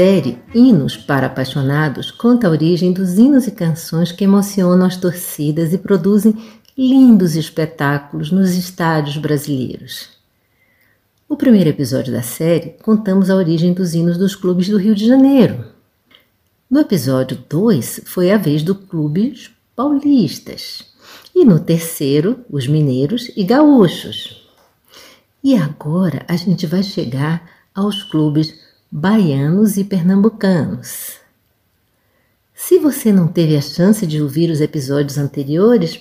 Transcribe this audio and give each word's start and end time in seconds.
Série 0.00 0.38
Hinos 0.54 0.96
para 0.96 1.26
Apaixonados 1.26 2.10
conta 2.10 2.46
a 2.46 2.50
origem 2.50 2.90
dos 2.90 3.18
hinos 3.18 3.46
e 3.46 3.50
canções 3.50 4.10
que 4.10 4.24
emocionam 4.24 4.86
as 4.86 4.96
torcidas 4.96 5.74
e 5.74 5.78
produzem 5.78 6.34
lindos 6.74 7.36
espetáculos 7.36 8.30
nos 8.30 8.56
estádios 8.56 9.18
brasileiros. 9.18 10.08
No 11.28 11.36
primeiro 11.36 11.68
episódio 11.68 12.10
da 12.10 12.22
série, 12.22 12.76
contamos 12.82 13.28
a 13.28 13.36
origem 13.36 13.74
dos 13.74 13.92
hinos 13.92 14.16
dos 14.16 14.34
clubes 14.34 14.70
do 14.70 14.78
Rio 14.78 14.94
de 14.94 15.06
Janeiro. 15.06 15.66
No 16.70 16.80
episódio 16.80 17.36
2, 17.46 18.04
foi 18.06 18.32
a 18.32 18.38
vez 18.38 18.62
do 18.62 18.74
clubes 18.74 19.50
paulistas. 19.76 20.94
E 21.34 21.44
no 21.44 21.60
terceiro, 21.60 22.42
os 22.48 22.66
mineiros 22.66 23.30
e 23.36 23.44
gaúchos. 23.44 24.48
E 25.44 25.54
agora 25.54 26.24
a 26.26 26.36
gente 26.36 26.66
vai 26.66 26.82
chegar 26.82 27.46
aos 27.74 28.02
clubes 28.02 28.69
baianos 28.90 29.76
e 29.76 29.84
pernambucanos. 29.84 31.20
Se 32.52 32.78
você 32.78 33.12
não 33.12 33.28
teve 33.28 33.56
a 33.56 33.60
chance 33.62 34.04
de 34.04 34.20
ouvir 34.20 34.50
os 34.50 34.60
episódios 34.60 35.16
anteriores, 35.16 36.00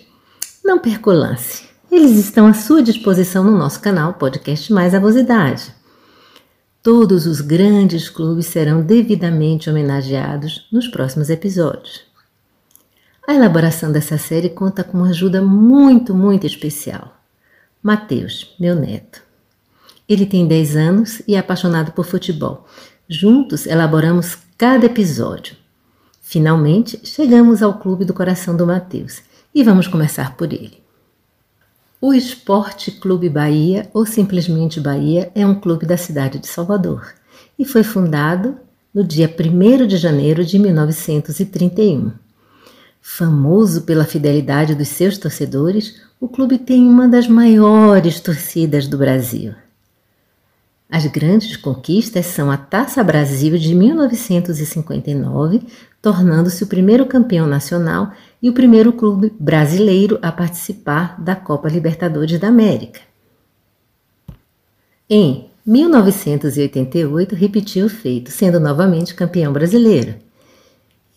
não 0.65 0.79
perca 0.79 1.11
o 1.11 1.13
lance. 1.13 1.69
Eles 1.91 2.17
estão 2.17 2.47
à 2.47 2.53
sua 2.53 2.81
disposição 2.81 3.43
no 3.43 3.57
nosso 3.57 3.79
canal 3.79 4.15
Podcast 4.15 4.73
Mais 4.73 4.95
Avosidade. 4.95 5.73
Todos 6.81 7.27
os 7.27 7.41
grandes 7.41 8.09
clubes 8.09 8.47
serão 8.47 8.81
devidamente 8.81 9.69
homenageados 9.69 10.67
nos 10.71 10.87
próximos 10.87 11.29
episódios. 11.29 12.01
A 13.27 13.35
elaboração 13.35 13.91
dessa 13.91 14.17
série 14.17 14.49
conta 14.49 14.83
com 14.83 14.97
uma 14.97 15.09
ajuda 15.09 15.41
muito, 15.41 16.15
muito 16.15 16.47
especial. 16.47 17.15
Mateus, 17.83 18.55
meu 18.59 18.75
neto. 18.75 19.28
Ele 20.09 20.25
tem 20.25 20.47
10 20.47 20.75
anos 20.75 21.21
e 21.27 21.35
é 21.35 21.39
apaixonado 21.39 21.91
por 21.91 22.03
futebol. 22.03 22.65
Juntos 23.07 23.67
elaboramos 23.67 24.39
cada 24.57 24.87
episódio. 24.87 25.55
Finalmente, 26.19 26.99
chegamos 27.03 27.61
ao 27.61 27.77
Clube 27.77 28.05
do 28.05 28.13
Coração 28.13 28.57
do 28.57 28.65
Mateus 28.65 29.21
e 29.53 29.63
vamos 29.63 29.87
começar 29.87 30.35
por 30.35 30.51
ele. 30.51 30.79
O 32.01 32.11
Esporte 32.13 32.91
Clube 32.91 33.29
Bahia, 33.29 33.87
ou 33.93 34.05
simplesmente 34.05 34.79
Bahia, 34.79 35.31
é 35.35 35.45
um 35.45 35.59
clube 35.59 35.85
da 35.85 35.97
cidade 35.97 36.39
de 36.39 36.47
Salvador 36.47 37.13
e 37.57 37.63
foi 37.63 37.83
fundado 37.83 38.57
no 38.93 39.03
dia 39.03 39.27
1 39.27 39.85
de 39.85 39.97
janeiro 39.97 40.43
de 40.43 40.57
1931. 40.57 42.11
Famoso 42.99 43.83
pela 43.83 44.05
fidelidade 44.05 44.73
dos 44.73 44.87
seus 44.87 45.17
torcedores, 45.17 46.01
o 46.19 46.27
clube 46.27 46.57
tem 46.57 46.87
uma 46.87 47.07
das 47.07 47.27
maiores 47.27 48.19
torcidas 48.19 48.87
do 48.87 48.97
Brasil. 48.97 49.53
As 50.91 51.05
grandes 51.05 51.55
conquistas 51.55 52.25
são 52.25 52.49
a 52.49 52.57
Taça 52.57 53.03
Brasil 53.03 53.55
de 53.59 53.75
1959, 53.75 55.61
tornando-se 56.01 56.63
o 56.63 56.67
primeiro 56.67 57.05
campeão 57.05 57.45
nacional 57.45 58.11
e 58.41 58.49
o 58.49 58.53
primeiro 58.53 58.91
clube 58.91 59.31
brasileiro 59.39 60.17
a 60.19 60.31
participar 60.31 61.21
da 61.21 61.35
Copa 61.35 61.69
Libertadores 61.69 62.39
da 62.39 62.47
América. 62.47 63.01
Em 65.07 65.51
1988, 65.63 67.35
repetiu 67.35 67.85
o 67.85 67.89
feito, 67.89 68.31
sendo 68.31 68.59
novamente 68.59 69.13
campeão 69.13 69.53
brasileiro. 69.53 70.15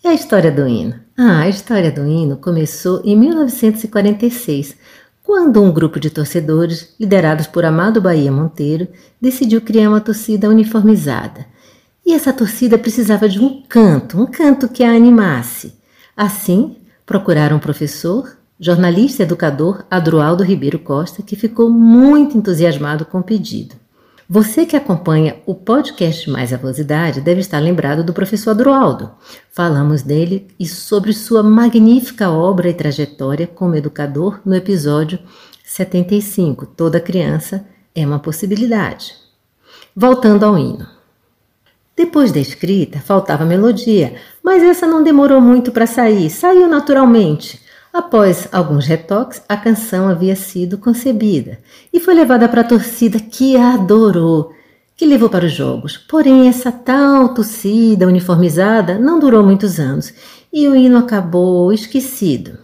E 0.03 0.07
a 0.07 0.13
história 0.13 0.51
do 0.51 0.67
hino? 0.67 0.99
Ah, 1.17 1.39
a 1.39 1.49
história 1.49 1.91
do 1.91 2.05
hino 2.05 2.37
começou 2.37 3.01
em 3.03 3.15
1946, 3.17 4.75
quando 5.23 5.63
um 5.63 5.71
grupo 5.71 5.99
de 5.99 6.09
torcedores, 6.09 6.93
liderados 6.99 7.47
por 7.47 7.63
Amado 7.63 8.01
Bahia 8.01 8.31
Monteiro, 8.31 8.89
decidiu 9.19 9.61
criar 9.61 9.89
uma 9.89 10.01
torcida 10.01 10.49
uniformizada. 10.49 11.45
E 12.05 12.13
essa 12.13 12.33
torcida 12.33 12.77
precisava 12.77 13.29
de 13.29 13.39
um 13.39 13.63
canto, 13.67 14.21
um 14.21 14.25
canto 14.25 14.67
que 14.67 14.83
a 14.83 14.91
animasse. 14.91 15.75
Assim, 16.15 16.75
procuraram 17.05 17.55
um 17.55 17.59
professor, 17.59 18.37
jornalista 18.59 19.23
e 19.23 19.25
educador 19.25 19.85
Adroaldo 19.89 20.43
Ribeiro 20.43 20.77
Costa, 20.77 21.23
que 21.23 21.37
ficou 21.37 21.69
muito 21.69 22.37
entusiasmado 22.37 23.05
com 23.05 23.19
o 23.19 23.23
pedido. 23.23 23.75
Você 24.29 24.65
que 24.65 24.75
acompanha 24.75 25.35
o 25.45 25.53
podcast 25.53 26.29
Mais 26.29 26.53
Avosidade 26.53 27.19
deve 27.19 27.41
estar 27.41 27.59
lembrado 27.59 28.03
do 28.03 28.13
professor 28.13 28.51
Adroaldo. 28.51 29.11
Falamos 29.51 30.01
dele 30.01 30.47
e 30.57 30.65
sobre 30.65 31.11
sua 31.11 31.43
magnífica 31.43 32.31
obra 32.31 32.69
e 32.69 32.73
trajetória 32.73 33.45
como 33.45 33.75
educador 33.75 34.39
no 34.45 34.55
episódio 34.55 35.19
75, 35.65 36.65
Toda 36.67 37.01
Criança 37.01 37.65
é 37.93 38.05
uma 38.05 38.19
Possibilidade. 38.19 39.13
Voltando 39.95 40.45
ao 40.45 40.57
hino. 40.57 40.87
Depois 41.95 42.31
da 42.31 42.39
escrita, 42.39 42.99
faltava 42.99 43.45
melodia, 43.45 44.15
mas 44.41 44.63
essa 44.63 44.87
não 44.87 45.03
demorou 45.03 45.41
muito 45.41 45.71
para 45.71 45.85
sair, 45.85 46.29
saiu 46.29 46.67
naturalmente. 46.67 47.62
Após 47.93 48.47
alguns 48.51 48.87
retoques, 48.87 49.43
a 49.47 49.55
canção 49.55 50.07
havia 50.07 50.35
sido 50.35 50.79
concebida 50.79 51.59
e 51.93 51.99
foi 51.99 52.15
levada 52.15 52.49
para 52.49 52.61
a 52.61 52.63
torcida 52.63 53.19
que 53.19 53.55
a 53.55 53.75
adorou, 53.75 54.51
que 54.97 55.05
levou 55.05 55.29
para 55.29 55.45
os 55.45 55.51
jogos. 55.51 55.95
Porém, 55.95 56.47
essa 56.47 56.71
tal 56.71 57.35
torcida 57.35 58.07
uniformizada 58.07 58.97
não 58.97 59.19
durou 59.19 59.43
muitos 59.43 59.79
anos 59.79 60.11
e 60.51 60.67
o 60.67 60.75
hino 60.75 60.97
acabou 60.97 61.71
esquecido. 61.71 62.57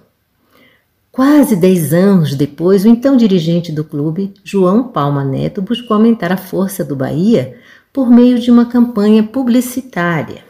Quase 1.12 1.56
dez 1.56 1.94
anos 1.94 2.34
depois, 2.34 2.84
o 2.84 2.88
então 2.88 3.16
dirigente 3.16 3.72
do 3.72 3.84
clube, 3.84 4.34
João 4.44 4.88
Palma 4.88 5.24
Neto, 5.24 5.62
buscou 5.62 5.96
aumentar 5.96 6.32
a 6.32 6.38
força 6.38 6.84
do 6.84 6.96
Bahia 6.96 7.56
por 7.94 8.10
meio 8.10 8.40
de 8.40 8.50
uma 8.50 8.66
campanha 8.66 9.22
publicitária. 9.22 10.44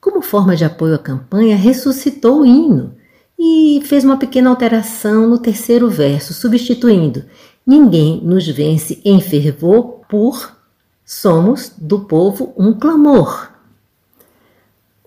Como 0.00 0.22
forma 0.22 0.54
de 0.54 0.64
apoio 0.64 0.94
à 0.94 0.98
campanha, 0.98 1.56
ressuscitou 1.56 2.42
o 2.42 2.46
hino 2.46 3.01
e 3.44 3.82
fez 3.84 4.04
uma 4.04 4.16
pequena 4.16 4.48
alteração 4.48 5.28
no 5.28 5.36
terceiro 5.36 5.90
verso, 5.90 6.32
substituindo: 6.32 7.24
Ninguém 7.66 8.20
nos 8.22 8.46
vence 8.46 9.00
em 9.04 9.20
fervor 9.20 10.02
por 10.08 10.56
somos 11.04 11.72
do 11.76 11.98
povo 11.98 12.54
um 12.56 12.72
clamor. 12.72 13.50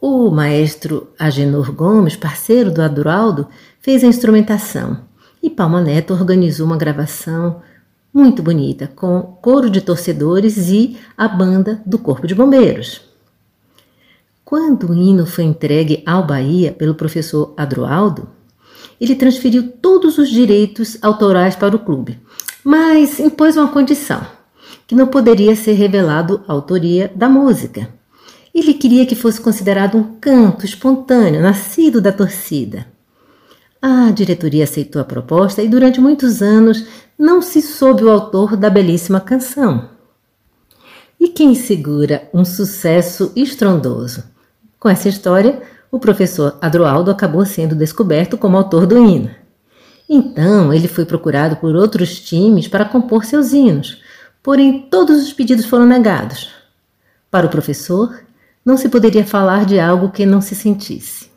O 0.01 0.29
maestro 0.29 1.07
Agenor 1.17 1.71
Gomes, 1.71 2.17
parceiro 2.17 2.69
do 2.69 2.81
Aduraldo, 2.81 3.47
fez 3.79 4.03
a 4.03 4.07
instrumentação 4.07 4.99
e 5.41 5.49
Palma 5.49 5.81
Neto 5.81 6.13
organizou 6.13 6.67
uma 6.67 6.77
gravação 6.77 7.61
muito 8.13 8.43
bonita 8.43 8.85
com 8.85 9.21
coro 9.41 9.69
de 9.69 9.79
torcedores 9.79 10.67
e 10.67 10.97
a 11.17 11.29
banda 11.29 11.81
do 11.85 11.97
Corpo 11.97 12.27
de 12.27 12.35
Bombeiros. 12.35 13.04
Quando 14.45 14.91
o 14.91 14.93
hino 14.93 15.25
foi 15.25 15.43
entregue 15.43 16.03
ao 16.05 16.23
Bahia 16.23 16.71
pelo 16.71 16.93
professor 16.93 17.55
Adroaldo, 17.57 18.29
ele 19.01 19.15
transferiu 19.15 19.71
todos 19.81 20.19
os 20.19 20.29
direitos 20.29 20.99
autorais 21.01 21.55
para 21.55 21.75
o 21.75 21.79
clube, 21.79 22.19
mas 22.63 23.19
impôs 23.19 23.57
uma 23.57 23.69
condição, 23.69 24.21
que 24.85 24.93
não 24.93 25.07
poderia 25.07 25.55
ser 25.55 25.71
revelado 25.73 26.43
a 26.47 26.53
autoria 26.53 27.11
da 27.15 27.27
música. 27.27 27.89
Ele 28.53 28.75
queria 28.75 29.07
que 29.07 29.15
fosse 29.15 29.41
considerado 29.41 29.97
um 29.97 30.19
canto 30.21 30.63
espontâneo, 30.63 31.41
nascido 31.41 31.99
da 31.99 32.11
torcida. 32.11 32.85
A 33.81 34.11
diretoria 34.11 34.65
aceitou 34.65 35.01
a 35.01 35.05
proposta 35.05 35.63
e 35.63 35.67
durante 35.67 35.99
muitos 35.99 36.43
anos 36.43 36.85
não 37.17 37.41
se 37.41 37.63
soube 37.63 38.03
o 38.03 38.11
autor 38.11 38.55
da 38.55 38.69
belíssima 38.69 39.19
canção. 39.19 39.89
E 41.19 41.29
quem 41.29 41.55
segura 41.55 42.29
um 42.31 42.45
sucesso 42.45 43.31
estrondoso? 43.35 44.34
Com 44.85 44.89
essa 44.89 45.09
história, 45.09 45.63
o 45.91 45.97
professor 45.97 46.59
Adroaldo 46.61 47.09
acabou 47.09 47.43
sendo 47.43 47.73
descoberto 47.73 48.37
como 48.37 48.55
autor 48.55 48.85
do 48.85 48.99
hino. 48.99 49.31
Então, 50.07 50.71
ele 50.71 50.87
foi 50.87 51.05
procurado 51.05 51.55
por 51.55 51.75
outros 51.75 52.19
times 52.19 52.67
para 52.67 52.85
compor 52.85 53.25
seus 53.25 53.51
hinos, 53.51 53.99
porém 54.43 54.87
todos 54.87 55.23
os 55.23 55.33
pedidos 55.33 55.65
foram 55.65 55.87
negados. 55.87 56.51
Para 57.31 57.47
o 57.47 57.49
professor, 57.49 58.15
não 58.63 58.77
se 58.77 58.87
poderia 58.87 59.25
falar 59.25 59.65
de 59.65 59.79
algo 59.79 60.11
que 60.11 60.23
não 60.23 60.39
se 60.39 60.53
sentisse. 60.53 61.31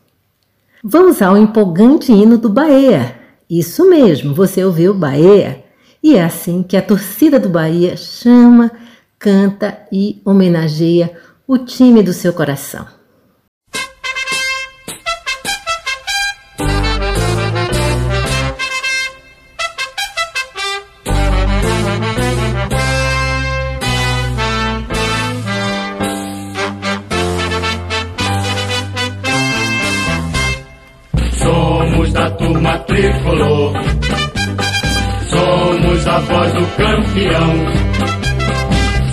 Vamos 0.84 1.22
ao 1.22 1.34
empolgante 1.34 2.12
hino 2.12 2.36
do 2.36 2.50
Bahia. 2.50 3.16
Isso 3.48 3.88
mesmo, 3.88 4.34
você 4.34 4.62
ouviu 4.62 4.92
Bahia? 4.92 5.64
E 6.02 6.16
é 6.16 6.22
assim 6.22 6.62
que 6.62 6.76
a 6.76 6.82
torcida 6.82 7.40
do 7.40 7.48
Bahia 7.48 7.96
chama, 7.96 8.70
canta 9.18 9.78
e 9.90 10.20
homenageia 10.22 11.16
o 11.46 11.56
time 11.56 12.02
do 12.02 12.12
seu 12.12 12.34
coração. 12.34 12.97
A 36.18 36.20
voz 36.20 36.52
do 36.52 36.66
campeão. 36.76 37.54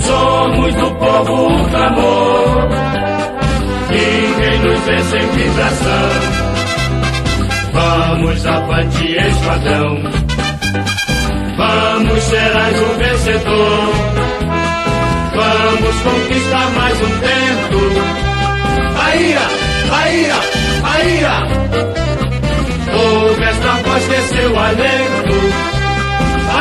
Somos 0.01 0.75
do 0.75 0.91
povo 0.95 1.53
o 1.53 1.69
clamor. 1.69 2.69
Ninguém 3.91 4.59
nos 4.59 4.79
vê 4.79 4.99
sem 5.03 5.27
vibração. 5.29 6.09
Vamos 7.73 8.45
avante, 8.45 9.17
esquadrão. 9.17 10.01
Vamos, 11.57 12.23
serás 12.23 12.81
o 12.81 12.93
vencedor. 12.97 13.93
Vamos 15.35 15.95
conquistar 16.01 16.71
mais 16.71 17.01
um 17.01 17.19
tempo. 17.19 17.79
Bahia, 18.95 19.41
Bahia, 19.89 20.35
Bahia. 20.81 21.35
Ouve 22.97 23.43
esta 23.43 23.71
voz 23.83 24.03
seu 24.03 24.59
alento. 24.59 25.74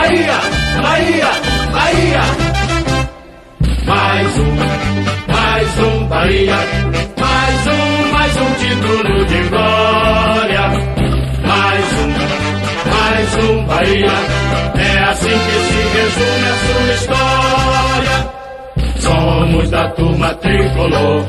Bahia, 0.05 0.39
Bahia, 0.83 1.31
Bahia. 1.73 2.21
Mais 3.87 4.39
um, 4.39 4.55
mais 5.33 5.79
um 5.79 6.07
Bahia. 6.09 6.59
Mais 7.19 7.67
um, 7.67 8.13
mais 8.13 8.37
um 8.37 8.51
título 8.61 9.25
de 9.25 9.43
glória. 9.49 10.69
Mais 11.47 11.93
um, 12.01 12.13
mais 12.91 13.35
um 13.45 13.65
Bahia. 13.65 14.13
É 14.75 15.05
assim 15.05 15.39
que 15.47 15.57
se 15.65 15.81
resume 15.97 16.49
a 16.51 16.57
sua 16.61 16.85
história. 16.93 18.17
Somos 18.99 19.71
da 19.71 19.89
turma 19.89 20.35
tricolor. 20.35 21.25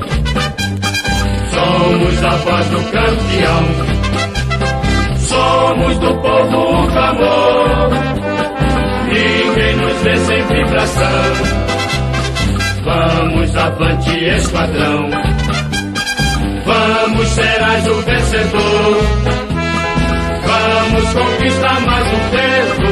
Somos 1.54 2.24
a 2.25 2.36
voz 2.36 2.66
do 2.68 2.83
campeão 2.92 3.95
somos 5.36 5.98
do 6.00 6.13
povo 6.21 6.83
o 6.83 6.88
clamor. 6.88 7.55
Sem 10.06 10.46
vibração. 10.46 11.34
Vamos 12.84 13.56
avante, 13.56 14.24
esquadrão. 14.24 15.10
Vamos, 16.63 17.28
serás 17.30 17.88
o 17.88 18.02
vencedor. 18.02 18.98
Vamos 20.46 21.13
conquistar 21.13 21.81
mais 21.81 22.07
um 22.07 22.19
tempo. 22.30 22.86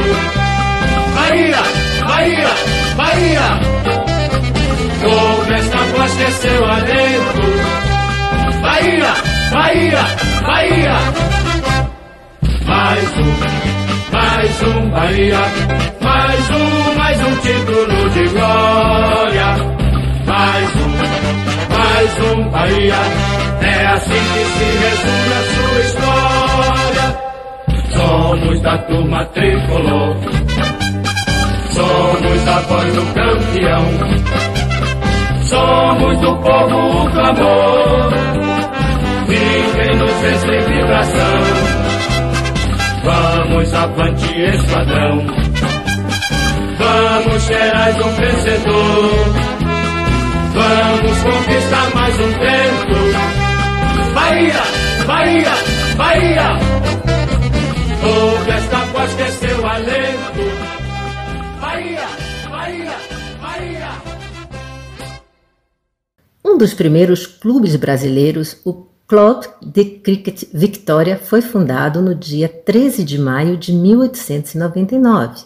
Bahia, 1.13 1.63
Bahia, 2.07 2.50
Bahia. 2.95 3.60
Ouve 5.06 5.54
esta 5.54 5.77
voz 5.77 6.13
que 6.13 6.31
seu 6.31 6.65
alento. 6.65 7.44
Bahia, 8.60 9.13
Bahia, 9.51 10.06
Bahia. 10.48 10.98
Mais 12.65 13.18
um, 13.18 13.92
mais 14.35 14.63
um 14.63 14.89
Bahia, 14.89 15.41
mais 16.01 16.50
um, 16.50 16.95
mais 16.97 17.19
um 17.21 17.35
título 17.35 18.09
de 18.09 18.27
glória. 18.30 19.45
Mais 20.25 20.75
um, 20.75 20.89
mais 21.69 22.19
um 22.19 22.50
Bahia, 22.50 22.95
é 23.62 23.85
assim 23.85 24.24
que 24.33 24.44
se 24.56 24.65
resume 24.81 25.33
a 25.33 25.44
sua 25.53 25.80
história. 25.81 27.07
Somos 27.91 28.62
da 28.62 28.77
turma 28.80 29.25
tricolor, 29.25 30.15
somos 31.69 32.47
a 32.47 32.59
voz 32.62 32.94
do 32.95 33.06
campeão, 33.13 33.86
somos 35.44 36.18
do 36.19 36.36
povo 36.38 37.03
o 37.03 37.12
clamor. 37.12 38.13
Ninguém 39.27 39.95
nos 39.95 40.12
sem 40.12 40.59
vibração. 40.59 41.82
Vamos 43.03 43.73
avante, 43.73 44.25
esquadrão. 44.25 45.25
Vamos, 46.77 47.44
serás 47.44 47.95
um 47.97 48.09
vencedor. 48.15 49.53
Vamos 50.53 51.17
conquistar 51.23 51.95
mais 51.95 52.15
um 52.15 52.31
tempo. 52.31 54.13
Bahia, 54.13 54.63
Bahia, 55.05 55.51
Bahia. 55.97 56.59
Ouve 58.05 58.51
esta 58.51 58.77
voz 58.77 59.13
que 59.15 59.21
é 59.21 59.31
seu 59.31 59.67
alento. 59.67 60.44
Bahia, 61.59 62.07
Bahia, 62.50 62.95
Bahia. 63.41 63.89
Um 66.45 66.57
dos 66.57 66.73
primeiros 66.73 67.27
clubes 67.27 67.75
brasileiros, 67.75 68.61
o 68.63 68.92
Club 69.05 69.44
de 69.61 69.83
Cricket 69.83 70.45
Victoria 70.53 71.17
foi 71.17 71.41
fundado 71.41 72.01
no 72.01 72.15
dia 72.15 72.47
13 72.47 73.03
de 73.03 73.19
maio 73.19 73.57
de 73.57 73.73
1899. 73.73 75.44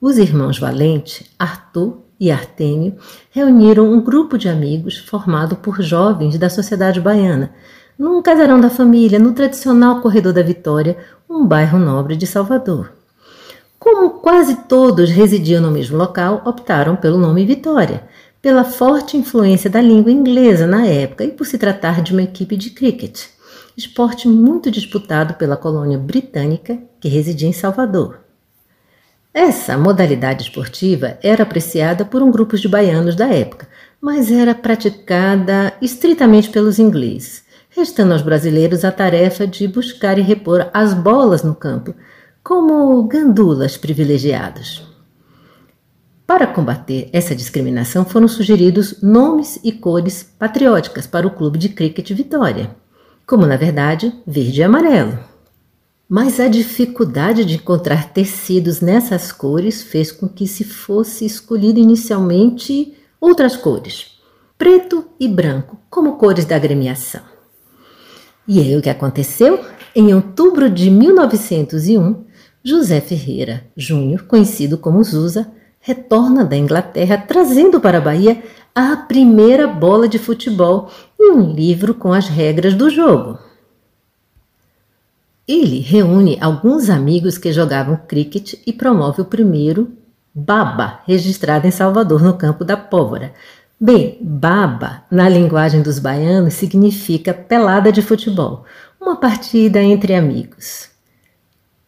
Os 0.00 0.16
irmãos 0.16 0.60
Valente, 0.60 1.28
Arthur 1.36 1.98
e 2.20 2.30
Artênio, 2.30 2.94
reuniram 3.32 3.92
um 3.92 4.00
grupo 4.00 4.38
de 4.38 4.48
amigos 4.48 4.96
formado 4.98 5.56
por 5.56 5.82
jovens 5.82 6.38
da 6.38 6.48
sociedade 6.48 7.00
baiana, 7.00 7.52
num 7.98 8.22
casarão 8.22 8.60
da 8.60 8.70
família, 8.70 9.18
no 9.18 9.32
tradicional 9.32 10.00
Corredor 10.00 10.32
da 10.32 10.42
Vitória, 10.42 10.96
um 11.28 11.44
bairro 11.44 11.80
nobre 11.80 12.14
de 12.14 12.28
Salvador. 12.28 12.92
Como 13.76 14.20
quase 14.20 14.54
todos 14.68 15.10
residiam 15.10 15.60
no 15.60 15.72
mesmo 15.72 15.98
local, 15.98 16.40
optaram 16.44 16.94
pelo 16.94 17.18
nome 17.18 17.44
Vitória, 17.44 18.04
pela 18.42 18.64
forte 18.64 19.16
influência 19.16 19.70
da 19.70 19.80
língua 19.80 20.10
inglesa 20.10 20.66
na 20.66 20.84
época 20.84 21.24
e 21.24 21.30
por 21.30 21.46
se 21.46 21.56
tratar 21.56 22.02
de 22.02 22.12
uma 22.12 22.24
equipe 22.24 22.56
de 22.56 22.70
cricket, 22.70 23.26
esporte 23.76 24.26
muito 24.26 24.68
disputado 24.68 25.34
pela 25.34 25.56
colônia 25.56 25.96
britânica 25.96 26.76
que 27.00 27.08
residia 27.08 27.48
em 27.48 27.52
Salvador. 27.52 28.18
Essa 29.32 29.78
modalidade 29.78 30.42
esportiva 30.42 31.16
era 31.22 31.44
apreciada 31.44 32.04
por 32.04 32.20
um 32.20 32.32
grupo 32.32 32.58
de 32.58 32.68
baianos 32.68 33.14
da 33.14 33.28
época, 33.28 33.68
mas 34.00 34.30
era 34.30 34.54
praticada 34.56 35.72
estritamente 35.80 36.50
pelos 36.50 36.80
ingleses, 36.80 37.44
restando 37.70 38.12
aos 38.12 38.22
brasileiros 38.22 38.84
a 38.84 38.90
tarefa 38.90 39.46
de 39.46 39.68
buscar 39.68 40.18
e 40.18 40.20
repor 40.20 40.68
as 40.74 40.92
bolas 40.92 41.44
no 41.44 41.54
campo, 41.54 41.94
como 42.42 43.02
gandulas 43.04 43.76
privilegiados. 43.76 44.91
Para 46.26 46.46
combater 46.46 47.08
essa 47.12 47.34
discriminação, 47.34 48.04
foram 48.04 48.28
sugeridos 48.28 49.02
nomes 49.02 49.58
e 49.62 49.72
cores 49.72 50.22
patrióticas 50.22 51.06
para 51.06 51.26
o 51.26 51.30
Clube 51.30 51.58
de 51.58 51.68
Cricket 51.68 52.12
Vitória, 52.12 52.74
como 53.26 53.46
na 53.46 53.56
verdade 53.56 54.12
verde 54.26 54.60
e 54.60 54.64
amarelo. 54.64 55.18
Mas 56.08 56.38
a 56.38 56.48
dificuldade 56.48 57.44
de 57.44 57.56
encontrar 57.56 58.12
tecidos 58.12 58.80
nessas 58.80 59.32
cores 59.32 59.82
fez 59.82 60.12
com 60.12 60.28
que 60.28 60.46
se 60.46 60.62
fosse 60.62 61.24
escolhido 61.24 61.80
inicialmente 61.80 62.94
outras 63.20 63.56
cores, 63.56 64.18
preto 64.56 65.06
e 65.18 65.26
branco, 65.26 65.78
como 65.88 66.16
cores 66.16 66.44
da 66.44 66.56
agremiação. 66.56 67.22
E 68.46 68.60
aí 68.60 68.76
o 68.76 68.82
que 68.82 68.90
aconteceu? 68.90 69.64
Em 69.94 70.14
outubro 70.14 70.68
de 70.68 70.90
1901, 70.90 72.24
José 72.64 73.00
Ferreira 73.00 73.66
Júnior, 73.76 74.22
conhecido 74.22 74.78
como 74.78 75.02
Zusa, 75.02 75.50
retorna 75.82 76.44
da 76.44 76.56
Inglaterra 76.56 77.18
trazendo 77.18 77.78
para 77.78 77.98
a 77.98 78.00
Bahia 78.00 78.42
a 78.74 78.96
primeira 78.96 79.66
bola 79.66 80.08
de 80.08 80.18
futebol 80.18 80.90
e 81.20 81.30
um 81.30 81.52
livro 81.52 81.92
com 81.92 82.14
as 82.14 82.26
regras 82.28 82.72
do 82.72 82.88
jogo. 82.88 83.38
Ele 85.46 85.80
reúne 85.80 86.38
alguns 86.40 86.88
amigos 86.88 87.36
que 87.36 87.52
jogavam 87.52 88.00
cricket 88.08 88.54
e 88.66 88.72
promove 88.72 89.20
o 89.20 89.26
primeiro 89.26 89.92
Baba, 90.34 91.00
registrado 91.06 91.66
em 91.66 91.70
Salvador 91.70 92.22
no 92.22 92.38
campo 92.38 92.64
da 92.64 92.74
Pólvora, 92.74 93.34
Bem, 93.84 94.16
baba, 94.20 95.02
na 95.10 95.28
linguagem 95.28 95.82
dos 95.82 95.98
baianos, 95.98 96.54
significa 96.54 97.34
pelada 97.34 97.90
de 97.90 98.00
futebol, 98.00 98.64
uma 99.00 99.16
partida 99.16 99.82
entre 99.82 100.14
amigos. 100.14 100.88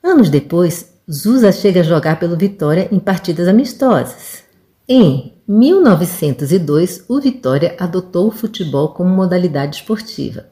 Anos 0.02 0.28
depois, 0.28 0.92
Zusa 1.10 1.52
chega 1.52 1.80
a 1.80 1.82
jogar 1.82 2.18
pelo 2.18 2.34
Vitória 2.34 2.88
em 2.90 2.98
partidas 2.98 3.46
amistosas. 3.46 4.42
Em 4.88 5.34
1902, 5.46 7.04
o 7.06 7.20
Vitória 7.20 7.76
adotou 7.78 8.28
o 8.28 8.30
futebol 8.30 8.88
como 8.88 9.14
modalidade 9.14 9.76
esportiva, 9.76 10.46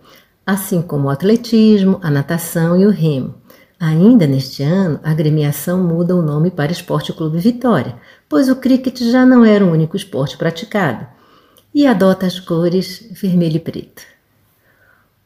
assim 0.46 0.82
como 0.82 1.08
o 1.08 1.10
atletismo, 1.10 1.98
a 2.02 2.10
natação 2.10 2.78
e 2.78 2.84
o 2.84 2.90
remo. 2.90 3.34
Ainda 3.80 4.26
neste 4.26 4.62
ano, 4.62 5.00
a 5.02 5.10
agremiação 5.10 5.82
muda 5.82 6.14
o 6.14 6.20
nome 6.20 6.50
para 6.50 6.70
Esporte 6.70 7.14
Clube 7.14 7.38
Vitória, 7.38 7.96
pois 8.28 8.50
o 8.50 8.56
cricket 8.56 9.00
já 9.00 9.24
não 9.24 9.46
era 9.46 9.64
o 9.64 9.72
único 9.72 9.96
esporte 9.96 10.36
praticado 10.36 11.06
e 11.74 11.86
adota 11.86 12.26
as 12.26 12.38
cores 12.38 13.08
vermelho 13.10 13.56
e 13.56 13.60
preto. 13.60 14.02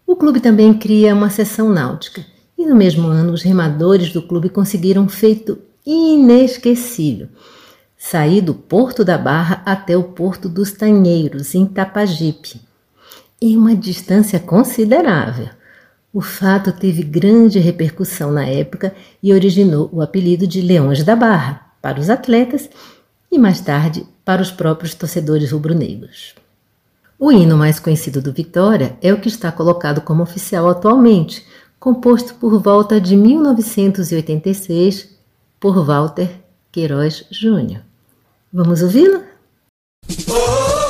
O 0.06 0.14
clube 0.14 0.38
também 0.38 0.73
cria 0.73 1.12
uma 1.12 1.30
seção 1.30 1.68
náutica, 1.68 2.25
e 2.57 2.67
no 2.67 2.75
mesmo 2.75 3.09
ano 3.09 3.33
os 3.33 3.43
remadores 3.43 4.13
do 4.13 4.23
clube 4.23 4.49
conseguiram 4.49 5.03
um 5.03 5.09
feito 5.09 5.59
inesquecível: 5.85 7.29
sair 7.97 8.41
do 8.41 8.55
Porto 8.55 9.05
da 9.05 9.19
Barra 9.19 9.63
até 9.65 9.97
o 9.97 10.05
Porto 10.05 10.49
dos 10.49 10.73
Tanheiros, 10.73 11.55
em 11.55 11.67
Tapajipe, 11.67 12.61
em 13.41 13.57
uma 13.57 13.75
distância 13.75 14.41
considerável. 14.41 15.49
O 16.13 16.21
fato 16.23 16.73
teve 16.73 17.03
grande 17.03 17.59
repercussão 17.59 18.33
na 18.33 18.47
época 18.47 18.95
e 19.23 19.35
originou 19.35 19.91
o 19.93 20.01
apelido 20.01 20.47
de 20.47 20.63
Leões 20.63 21.05
da 21.05 21.15
Barra 21.15 21.73
para 21.83 22.01
os 22.01 22.09
atletas 22.09 22.71
e 23.31 23.39
mais 23.39 23.61
tarde 23.61 24.07
para 24.25 24.41
os 24.41 24.51
próprios 24.51 24.95
torcedores 24.95 25.53
rubro-negros. 25.53 26.35
O 27.19 27.31
hino 27.31 27.57
mais 27.57 27.79
conhecido 27.79 28.21
do 28.21 28.33
Vitória 28.33 28.97
é 29.03 29.13
o 29.13 29.21
que 29.21 29.29
está 29.29 29.53
colocado 29.53 30.01
como 30.01 30.23
oficial 30.23 30.69
atualmente, 30.69 31.47
composto 31.87 32.35
por 32.35 32.61
volta 32.61 33.00
de 33.00 33.14
1986 33.14 35.16
por 35.61 35.87
Walter 35.87 36.45
Queiroz 36.73 37.26
Júnior. 37.31 37.83
Vamos 38.52 38.83
ouvi-lo? 38.83 39.23
Eu 40.26 40.86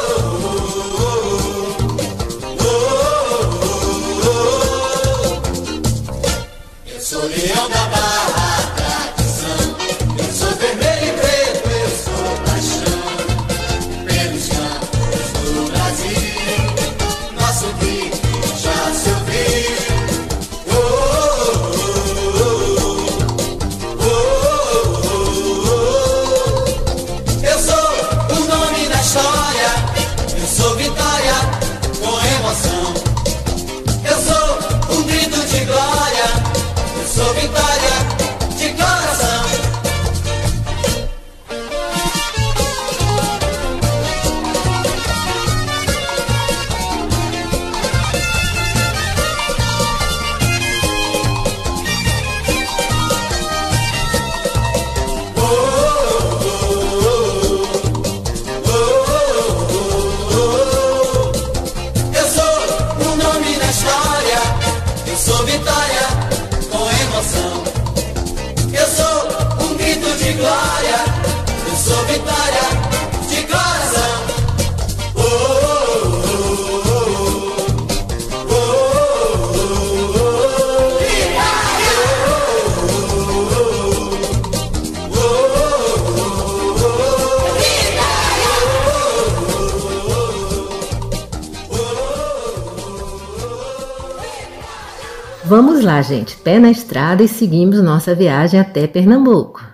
lá, 95.97 96.03
gente, 96.03 96.37
pé 96.37 96.59
na 96.59 96.71
estrada 96.71 97.23
e 97.23 97.29
seguimos 97.29 97.81
nossa 97.81 98.15
viagem 98.15 98.61
até 98.61 98.87
Pernambuco. 98.87 99.65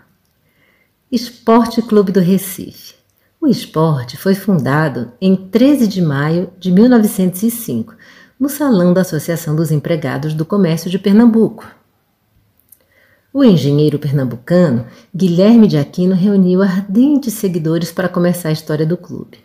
Esporte 1.10 1.82
Clube 1.82 2.12
do 2.12 2.20
Recife. 2.20 2.94
O 3.40 3.48
esporte 3.48 4.16
foi 4.16 4.36
fundado 4.36 5.10
em 5.20 5.34
13 5.34 5.88
de 5.88 6.00
maio 6.00 6.48
de 6.60 6.70
1905, 6.70 7.96
no 8.38 8.48
Salão 8.48 8.92
da 8.92 9.00
Associação 9.00 9.56
dos 9.56 9.72
Empregados 9.72 10.32
do 10.32 10.44
Comércio 10.44 10.88
de 10.88 10.96
Pernambuco. 10.96 11.66
O 13.34 13.42
engenheiro 13.42 13.98
pernambucano 13.98 14.86
Guilherme 15.12 15.66
de 15.66 15.76
Aquino 15.76 16.14
reuniu 16.14 16.62
ardentes 16.62 17.34
seguidores 17.34 17.90
para 17.90 18.08
começar 18.08 18.50
a 18.50 18.52
história 18.52 18.86
do 18.86 18.96
clube. 18.96 19.38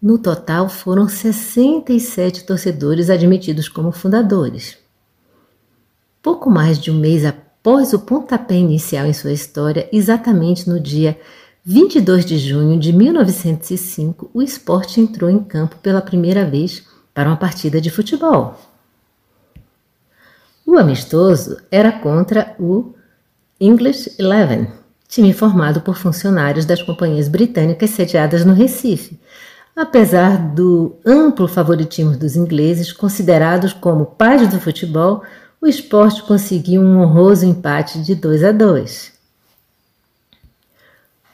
No 0.00 0.16
total, 0.16 0.68
foram 0.68 1.08
67 1.08 2.44
torcedores 2.44 3.10
admitidos 3.10 3.68
como 3.68 3.90
fundadores. 3.90 4.83
Pouco 6.24 6.48
mais 6.48 6.78
de 6.78 6.90
um 6.90 6.94
mês 6.94 7.22
após 7.22 7.92
o 7.92 7.98
pontapé 7.98 8.54
inicial 8.54 9.04
em 9.04 9.12
sua 9.12 9.30
história, 9.30 9.86
exatamente 9.92 10.66
no 10.66 10.80
dia 10.80 11.20
22 11.62 12.24
de 12.24 12.38
junho 12.38 12.80
de 12.80 12.94
1905, 12.94 14.30
o 14.32 14.40
esporte 14.40 15.02
entrou 15.02 15.28
em 15.28 15.38
campo 15.38 15.76
pela 15.82 16.00
primeira 16.00 16.46
vez 16.46 16.82
para 17.12 17.28
uma 17.28 17.36
partida 17.36 17.78
de 17.78 17.90
futebol. 17.90 18.58
O 20.66 20.78
amistoso 20.78 21.58
era 21.70 21.92
contra 21.92 22.56
o 22.58 22.94
English 23.60 24.14
Eleven, 24.18 24.68
time 25.06 25.34
formado 25.34 25.82
por 25.82 25.98
funcionários 25.98 26.64
das 26.64 26.82
companhias 26.82 27.28
britânicas 27.28 27.90
sediadas 27.90 28.46
no 28.46 28.54
Recife. 28.54 29.20
Apesar 29.76 30.38
do 30.54 30.96
amplo 31.04 31.46
favoritismo 31.46 32.16
dos 32.16 32.34
ingleses, 32.34 32.92
considerados 32.92 33.74
como 33.74 34.06
pais 34.06 34.48
do 34.48 34.58
futebol, 34.58 35.22
o 35.64 35.66
esporte 35.66 36.22
conseguiu 36.24 36.82
um 36.82 37.00
honroso 37.00 37.46
empate 37.46 37.98
de 38.02 38.14
2 38.14 38.44
a 38.44 38.52
2. 38.52 39.12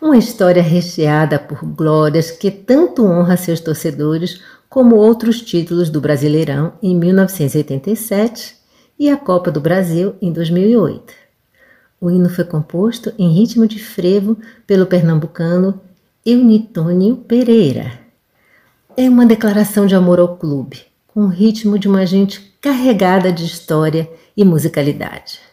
Uma 0.00 0.16
história 0.16 0.62
recheada 0.62 1.36
por 1.36 1.64
glórias 1.64 2.30
que 2.30 2.48
tanto 2.48 3.04
honra 3.04 3.36
seus 3.36 3.58
torcedores 3.58 4.40
como 4.68 4.94
outros 4.94 5.42
títulos 5.42 5.90
do 5.90 6.00
Brasileirão 6.00 6.74
em 6.80 6.94
1987 6.94 8.54
e 8.96 9.10
a 9.10 9.16
Copa 9.16 9.50
do 9.50 9.60
Brasil 9.60 10.14
em 10.22 10.32
2008. 10.32 11.12
O 12.00 12.08
hino 12.08 12.28
foi 12.28 12.44
composto 12.44 13.12
em 13.18 13.32
ritmo 13.32 13.66
de 13.66 13.82
frevo 13.82 14.38
pelo 14.64 14.86
pernambucano 14.86 15.80
Eunitônio 16.24 17.16
Pereira. 17.16 17.98
É 18.96 19.08
uma 19.08 19.26
declaração 19.26 19.86
de 19.86 19.96
amor 19.96 20.20
ao 20.20 20.36
clube, 20.36 20.82
com 21.08 21.22
o 21.22 21.28
ritmo 21.28 21.76
de 21.76 21.88
uma 21.88 22.06
gente 22.06 22.48
carregada 22.60 23.32
de 23.32 23.44
história 23.44 24.08
e 24.36 24.44
musicalidade. 24.44 25.50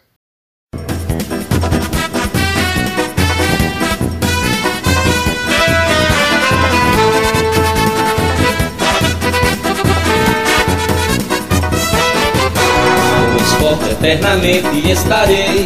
Eternamente 13.89 14.91
estarei 14.91 15.65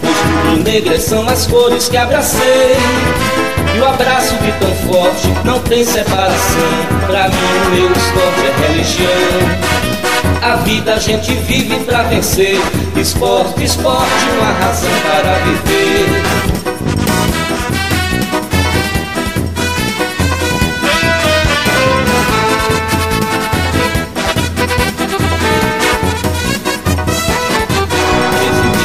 Pois 0.00 0.16
rubro-negras 0.44 1.02
são 1.02 1.28
as 1.28 1.46
cores 1.46 1.88
que 1.88 1.96
abracei. 1.96 2.74
E 3.74 3.78
o 3.78 3.86
abraço 3.86 4.34
de 4.38 4.52
tão 4.58 4.74
forte 4.90 5.28
não 5.44 5.60
tem 5.60 5.84
separação. 5.84 6.70
Pra 7.06 7.28
mim 7.28 7.36
o 7.36 7.70
meu 7.70 7.92
esporte 7.92 8.46
é 8.46 8.68
religião 8.68 9.89
a 10.42 10.56
vida 10.56 10.94
a 10.94 10.98
gente 10.98 11.32
vive 11.34 11.76
pra 11.84 12.02
vencer. 12.04 12.58
Esporte, 12.96 13.64
esporte, 13.64 14.10
uma 14.38 14.52
razão 14.52 14.90
para 15.02 15.34
viver. 15.40 16.50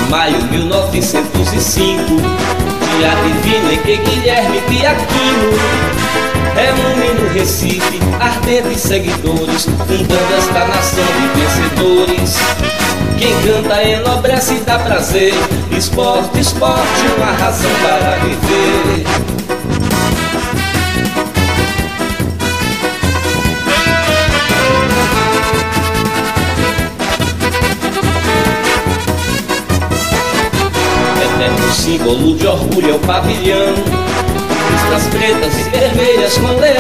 maio 0.10 0.42
1905 0.44 2.04
Dia 2.98 3.16
divino 3.16 3.72
em 3.72 3.78
que 3.80 3.98
Guilherme 3.98 4.62
de 4.62 6.25
Reúne 6.56 7.14
no 7.20 7.34
Recife 7.34 8.00
ardentes 8.20 8.82
seguidores 8.82 9.66
Fundando 9.66 10.34
esta 10.38 10.66
nação 10.66 11.04
de 11.04 11.28
vencedores. 11.40 12.36
Quem 13.20 13.34
canta 13.42 13.84
enobrece 13.84 14.56
e 14.56 14.60
dá 14.62 14.80
prazer. 14.80 15.34
Esporte, 15.78 16.40
esporte, 16.40 17.06
uma 17.18 17.32
razão 17.34 17.72
para 17.82 18.18
viver. 18.20 19.06
Símbolo 31.72 32.36
de 32.36 32.48
orgulho 32.48 32.92
é 32.92 32.94
o 32.96 33.00
pavilhão 33.00 34.15
Listras 34.96 35.08
pretas 35.08 35.60
e 35.60 35.64
vermelhas 35.72 36.38
com 36.38 36.58
leão 36.58 36.76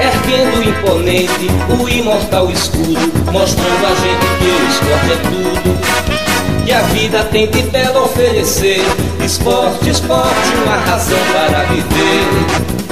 erguendo 0.00 0.68
imponente 0.68 1.48
o 1.70 1.88
imortal 1.88 2.50
escudo, 2.50 2.98
mostrando 3.30 3.86
a 3.86 3.94
gente 3.94 4.26
que 4.38 4.48
o 4.50 4.68
esporte 4.68 5.12
é 5.12 5.16
tudo. 5.30 6.64
Que 6.64 6.72
a 6.72 6.82
vida 6.82 7.22
tem 7.30 7.48
de 7.48 7.62
belo 7.62 8.06
oferecer, 8.06 8.82
esporte, 9.24 9.88
esporte, 9.88 10.54
uma 10.64 10.76
razão 10.78 11.18
para 11.32 11.62
viver. 11.64 12.83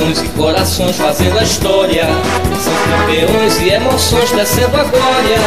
Gerações 0.00 0.22
e 0.22 0.28
corações 0.30 0.96
fazendo 0.96 1.38
a 1.38 1.42
história. 1.42 2.06
São 2.62 2.72
campeões 2.98 3.60
e 3.60 3.68
emoções 3.70 4.30
descendo 4.32 4.76
a 4.76 4.84
glória. 4.84 5.38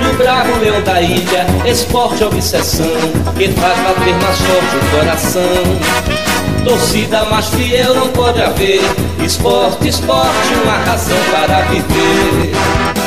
Do 0.00 0.16
bravo 0.18 0.58
leão 0.58 0.82
da 0.82 1.00
ilha, 1.00 1.46
esporte 1.64 2.24
obsessão, 2.24 2.86
que 3.36 3.48
faz 3.52 3.78
bater 3.78 4.14
mais 4.14 4.38
forte 4.38 4.76
o 4.76 4.98
coração. 4.98 6.64
Torcida 6.64 7.24
mais 7.26 7.48
fiel 7.48 7.94
não 7.94 8.08
pode 8.08 8.42
haver. 8.42 8.80
Esporte, 9.24 9.88
esporte, 9.88 10.54
uma 10.64 10.78
razão 10.78 11.18
para 11.30 11.62
viver. 11.62 13.01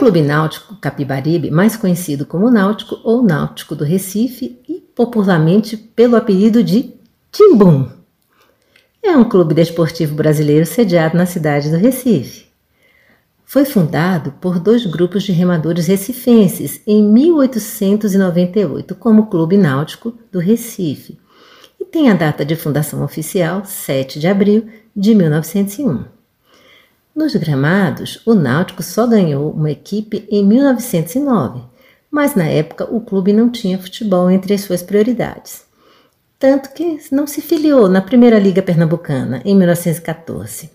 Clube 0.00 0.22
Náutico 0.22 0.76
Capibaribe, 0.76 1.50
mais 1.50 1.76
conhecido 1.76 2.24
como 2.24 2.50
Náutico 2.50 2.98
ou 3.04 3.22
Náutico 3.22 3.76
do 3.76 3.84
Recife 3.84 4.58
e 4.66 4.80
popularmente 4.96 5.76
pelo 5.76 6.16
apelido 6.16 6.64
de 6.64 6.94
Timbum. 7.30 7.86
É 9.02 9.14
um 9.14 9.28
clube 9.28 9.52
desportivo 9.52 10.14
brasileiro 10.14 10.64
sediado 10.64 11.18
na 11.18 11.26
cidade 11.26 11.70
do 11.70 11.76
Recife. 11.76 12.46
Foi 13.44 13.66
fundado 13.66 14.32
por 14.40 14.58
dois 14.58 14.86
grupos 14.86 15.22
de 15.22 15.32
remadores 15.32 15.86
recifenses 15.86 16.80
em 16.86 17.02
1898 17.02 18.94
como 18.94 19.26
Clube 19.26 19.58
Náutico 19.58 20.14
do 20.32 20.38
Recife 20.38 21.20
e 21.78 21.84
tem 21.84 22.08
a 22.08 22.14
data 22.14 22.42
de 22.42 22.56
fundação 22.56 23.04
oficial 23.04 23.66
7 23.66 24.18
de 24.18 24.26
abril 24.26 24.66
de 24.96 25.14
1901. 25.14 26.19
Nos 27.14 27.34
gramados, 27.34 28.22
o 28.24 28.34
Náutico 28.34 28.82
só 28.82 29.06
ganhou 29.06 29.50
uma 29.50 29.70
equipe 29.70 30.26
em 30.30 30.44
1909, 30.46 31.60
mas 32.10 32.34
na 32.34 32.44
época 32.44 32.84
o 32.84 33.00
clube 33.00 33.32
não 33.32 33.50
tinha 33.50 33.78
futebol 33.78 34.30
entre 34.30 34.54
as 34.54 34.60
suas 34.60 34.82
prioridades. 34.82 35.64
Tanto 36.38 36.72
que 36.72 36.98
não 37.10 37.26
se 37.26 37.40
filiou 37.42 37.88
na 37.88 38.00
Primeira 38.00 38.38
Liga 38.38 38.62
Pernambucana 38.62 39.42
em 39.44 39.56
1914. 39.56 40.70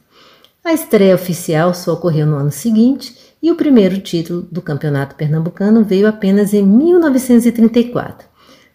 A 0.63 0.73
estreia 0.73 1.15
oficial 1.15 1.73
só 1.73 1.93
ocorreu 1.93 2.27
no 2.27 2.35
ano 2.35 2.51
seguinte 2.51 3.15
e 3.41 3.51
o 3.51 3.55
primeiro 3.55 3.99
título 3.99 4.41
do 4.51 4.61
Campeonato 4.61 5.15
Pernambucano 5.15 5.83
veio 5.83 6.07
apenas 6.07 6.53
em 6.53 6.65
1934, 6.65 8.27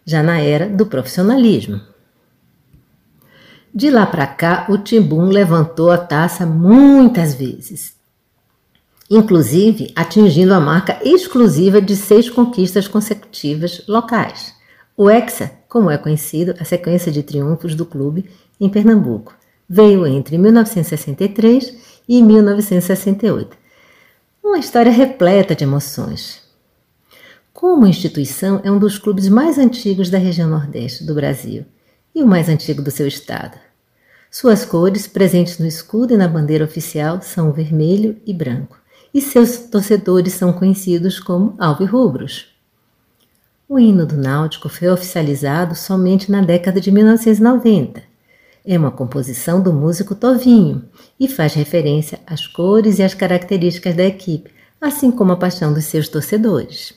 já 0.05 0.23
na 0.23 0.41
era 0.41 0.69
do 0.69 0.87
profissionalismo. 0.87 1.90
De 3.73 3.89
lá 3.89 4.05
para 4.05 4.27
cá, 4.27 4.67
o 4.69 4.77
Timbum 4.79 5.27
levantou 5.27 5.93
a 5.93 5.99
taça 5.99 6.45
muitas 6.45 7.35
vezes, 7.35 7.95
inclusive 9.09 9.93
atingindo 9.95 10.53
a 10.53 10.59
marca 10.59 10.99
exclusiva 11.05 11.81
de 11.81 11.95
seis 11.95 12.29
conquistas 12.29 12.89
consecutivas 12.89 13.85
locais. 13.87 14.53
O 14.97 15.09
Hexa, 15.09 15.53
como 15.69 15.89
é 15.89 15.97
conhecido, 15.97 16.53
a 16.59 16.65
sequência 16.65 17.13
de 17.13 17.23
triunfos 17.23 17.77
do 17.77 17.87
clube 17.87 18.29
em 18.61 18.69
Pernambuco, 18.69 19.37
veio 19.69 20.05
entre 20.05 20.37
1963 20.37 22.03
e 22.09 22.21
1968. 22.21 23.57
Uma 24.43 24.59
história 24.59 24.91
repleta 24.91 25.55
de 25.55 25.63
emoções. 25.63 26.43
Como 27.53 27.87
instituição, 27.87 28.61
é 28.65 28.71
um 28.71 28.81
dos 28.81 28.99
clubes 28.99 29.29
mais 29.29 29.59
antigos 29.59 30.11
da 30.11 30.19
região 30.19 30.51
Nordeste 30.51 31.05
do 31.05 31.15
Brasil 31.15 31.65
e 32.15 32.23
o 32.23 32.27
mais 32.27 32.49
antigo 32.49 32.83
do 32.83 32.91
seu 32.91 33.07
estado. 33.07 33.59
Suas 34.31 34.65
cores, 34.65 35.07
presentes 35.07 35.59
no 35.59 35.67
escudo 35.67 36.15
e 36.15 36.17
na 36.17 36.29
bandeira 36.29 36.65
oficial, 36.65 37.21
são 37.21 37.53
vermelho 37.53 38.17
e 38.25 38.33
branco, 38.33 38.79
e 39.13 39.21
seus 39.21 39.59
torcedores 39.59 40.35
são 40.35 40.53
conhecidos 40.53 41.19
como 41.19 41.55
alvirrubros. 41.59 42.47
O 43.69 43.79
hino 43.79 44.07
do 44.07 44.17
Náutico 44.17 44.69
foi 44.69 44.89
oficializado 44.89 45.75
somente 45.75 46.31
na 46.31 46.41
década 46.41 46.81
de 46.81 46.91
1990. 46.91 48.03
É 48.65 48.79
uma 48.79 48.91
composição 48.91 49.63
do 49.63 49.73
músico 49.73 50.15
Tovinho 50.15 50.85
e 51.19 51.27
faz 51.27 51.55
referência 51.55 52.21
às 52.27 52.47
cores 52.47 52.99
e 52.99 53.03
às 53.03 53.15
características 53.15 53.95
da 53.95 54.05
equipe, 54.05 54.51
assim 54.81 55.11
como 55.11 55.33
a 55.33 55.37
paixão 55.37 55.73
dos 55.73 55.85
seus 55.85 56.09
torcedores. 56.09 56.95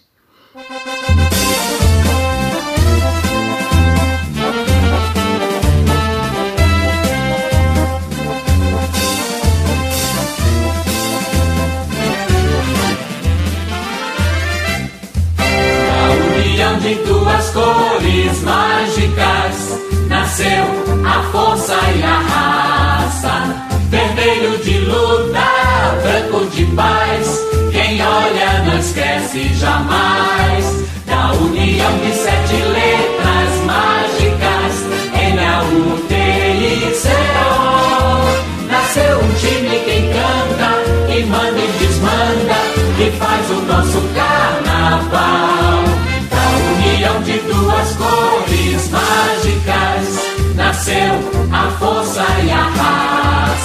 De 16.79 16.95
duas 17.05 17.49
cores 17.51 18.41
mágicas. 18.43 19.79
Nasceu 20.07 20.65
a 21.05 21.23
força 21.31 21.42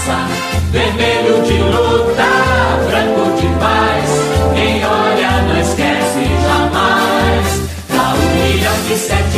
raça. 0.09 0.27
Vermelho 0.71 1.43
de 1.43 1.59
luta, 1.59 2.31
branco 2.87 3.41
de 3.41 3.47
paz. 3.59 4.11
Quem 4.55 4.85
olha 4.85 5.43
não 5.43 5.61
esquece 5.61 6.21
jamais 6.43 7.47
da 7.89 8.15
união 8.15 8.77
de 8.89 8.97
sete 8.97 9.38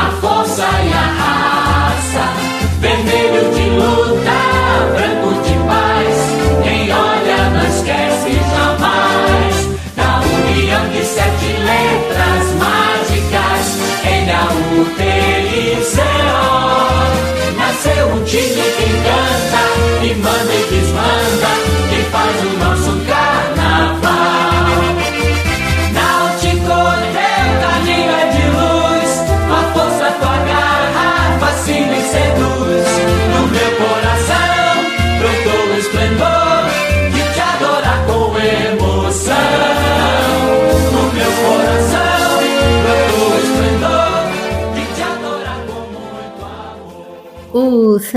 a 0.00 0.10
força 0.20 0.62
e 0.62 0.92
a 0.92 1.06
raça. 1.20 2.24
Vermelho 2.80 3.54
de 3.54 3.59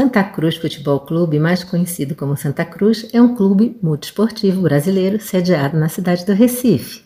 Santa 0.03 0.21
Cruz 0.21 0.57
Futebol 0.57 0.99
Clube, 0.99 1.39
mais 1.39 1.63
conhecido 1.63 2.13
como 2.13 2.35
Santa 2.35 2.65
Cruz, 2.65 3.07
é 3.13 3.21
um 3.21 3.35
clube 3.35 3.77
multiesportivo 3.81 4.61
brasileiro 4.61 5.17
sediado 5.21 5.77
na 5.77 5.87
cidade 5.87 6.25
do 6.25 6.33
Recife. 6.33 7.03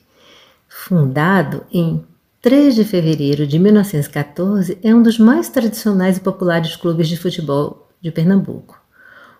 Fundado 0.68 1.64
em 1.72 2.04
3 2.42 2.74
de 2.74 2.84
fevereiro 2.84 3.46
de 3.46 3.60
1914, 3.60 4.80
é 4.82 4.96
um 4.96 5.04
dos 5.04 5.20
mais 5.20 5.48
tradicionais 5.48 6.18
e 6.18 6.22
populares 6.22 6.76
clubes 6.76 7.08
de 7.08 7.18
futebol 7.18 7.88
de 8.02 8.10
Pernambuco. 8.10 8.82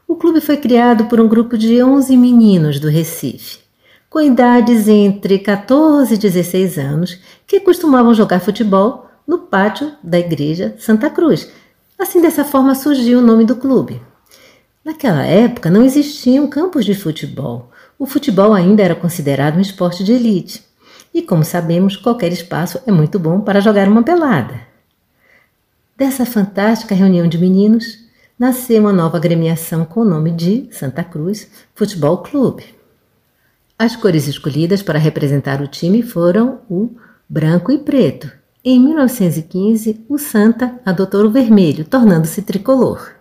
O 0.08 0.16
clube 0.16 0.40
foi 0.40 0.58
criado 0.58 1.06
por 1.06 1.20
um 1.20 1.28
grupo 1.28 1.58
de 1.58 1.82
11 1.82 2.16
meninos 2.16 2.80
do 2.80 2.90
Recife, 2.90 3.58
com 4.08 4.22
idades 4.22 4.88
entre 4.88 5.40
14 5.40 6.14
e 6.14 6.18
16 6.20 6.78
anos, 6.78 7.20
que 7.48 7.60
costumavam 7.60 8.14
jogar 8.14 8.40
futebol 8.40 9.10
no 9.26 9.40
pátio 9.40 9.94
da 10.04 10.20
igreja 10.20 10.76
Santa 10.78 11.10
Cruz, 11.10 11.52
Assim, 11.98 12.22
dessa 12.22 12.46
forma 12.46 12.76
surgiu 12.76 13.20
o 13.20 13.22
nome 13.22 13.44
do 13.44 13.56
clube. 13.56 14.02
Naquela 14.86 15.26
época 15.26 15.70
não 15.70 15.84
existiam 15.84 16.48
campos 16.48 16.86
de 16.86 16.94
futebol. 16.94 17.72
O 17.98 18.06
futebol 18.06 18.54
ainda 18.54 18.84
era 18.84 18.96
considerado 18.96 19.58
um 19.58 19.62
esporte 19.62 20.04
de 20.04 20.14
elite. 20.14 20.64
E 21.14 21.22
como 21.22 21.44
sabemos, 21.44 21.98
qualquer 21.98 22.32
espaço 22.32 22.80
é 22.86 22.92
muito 22.92 23.18
bom 23.18 23.42
para 23.42 23.60
jogar 23.60 23.88
uma 23.88 24.04
pelada. 24.04 24.62
Dessa 25.98 26.26
fantástica 26.26 26.94
reunião 26.94 27.28
de 27.28 27.40
meninos, 27.40 28.06
nasceu 28.38 28.82
uma 28.82 28.94
nova 28.94 29.18
agremiação 29.18 29.84
com 29.84 30.02
o 30.02 30.06
nome 30.06 30.32
de 30.32 30.70
Santa 30.72 31.04
Cruz 31.04 31.50
Futebol 31.74 32.20
Clube. 32.20 32.64
As 33.80 33.96
cores 33.96 34.28
escolhidas 34.28 34.84
para 34.84 35.00
representar 35.00 35.62
o 35.62 35.68
time 35.68 36.04
foram 36.04 36.62
o 36.70 36.92
branco 37.28 37.72
e 37.72 37.80
preto, 37.80 38.32
em 38.70 38.82
1915, 38.82 40.04
o 40.10 40.18
Santa 40.18 40.78
adotou 40.86 41.24
o 41.24 41.32
vermelho, 41.32 41.86
tornando-se 41.86 42.42
tricolor. 42.42 43.12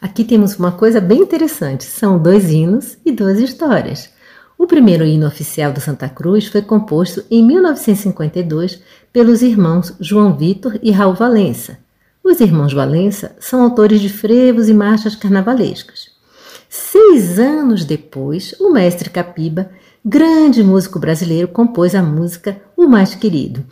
Aqui 0.00 0.24
temos 0.24 0.56
uma 0.56 0.72
coisa 0.72 1.00
bem 1.00 1.20
interessante: 1.20 1.84
são 1.84 2.18
dois 2.18 2.50
hinos 2.50 2.98
e 3.06 3.12
duas 3.12 3.38
histórias. 3.38 4.10
O 4.58 4.66
primeiro 4.66 5.04
hino 5.04 5.28
oficial 5.28 5.72
do 5.72 5.80
Santa 5.80 6.08
Cruz 6.08 6.48
foi 6.48 6.60
composto 6.60 7.22
em 7.30 7.40
1952 7.40 8.82
pelos 9.12 9.42
irmãos 9.42 9.94
João 10.00 10.36
Vitor 10.36 10.76
e 10.82 10.90
Raul 10.90 11.14
Valença. 11.14 11.78
Os 12.24 12.40
irmãos 12.40 12.72
Valença 12.72 13.36
são 13.38 13.62
autores 13.62 14.00
de 14.00 14.08
frevos 14.08 14.68
e 14.68 14.74
marchas 14.74 15.14
carnavalescas. 15.14 16.10
Seis 16.68 17.38
anos 17.38 17.84
depois, 17.84 18.56
o 18.58 18.72
mestre 18.72 19.08
Capiba, 19.08 19.70
grande 20.04 20.64
músico 20.64 20.98
brasileiro, 20.98 21.46
compôs 21.46 21.94
a 21.94 22.02
música 22.02 22.60
O 22.76 22.88
Mais 22.88 23.14
Querido, 23.14 23.64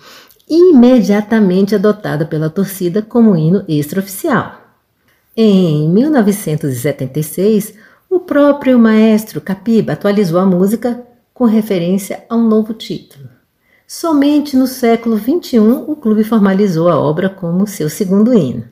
imediatamente 0.50 1.76
adotada 1.76 2.26
pela 2.26 2.50
torcida 2.50 3.00
como 3.00 3.36
hino 3.36 3.64
extraoficial. 3.68 4.60
Em 5.36 5.88
1976, 5.88 7.74
o 8.10 8.18
próprio 8.18 8.76
maestro 8.76 9.40
Capiba 9.40 9.92
atualizou 9.92 10.40
a 10.40 10.44
música 10.44 11.00
com 11.32 11.44
referência 11.44 12.24
a 12.28 12.34
um 12.34 12.48
novo 12.48 12.74
título. 12.74 13.30
Somente 13.86 14.56
no 14.56 14.66
século 14.66 15.16
XXI 15.16 15.58
o 15.58 15.94
clube 15.94 16.24
formalizou 16.24 16.88
a 16.88 16.98
obra 16.98 17.28
como 17.28 17.66
seu 17.66 17.88
segundo 17.88 18.34
hino. 18.34 18.64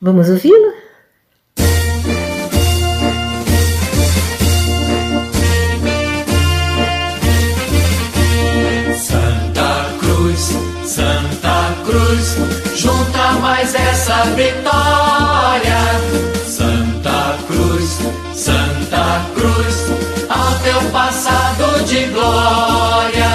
Vamos 0.00 0.30
ouvi-lo? 0.30 0.79
Mais 13.40 13.74
essa 13.74 14.24
vitória. 14.36 15.80
Santa 16.46 17.36
Cruz, 17.46 17.98
Santa 18.34 19.26
Cruz, 19.34 19.76
ao 20.28 20.54
teu 20.60 20.80
passado 20.90 21.84
de 21.84 22.04
glória. 22.06 23.30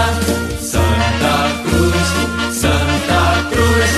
Santa 0.60 1.36
Cruz, 1.64 2.08
Santa 2.56 3.22
Cruz, 3.52 3.92